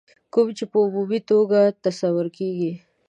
[0.33, 2.71] کوم چې په عمومي توګه تصور کېږي.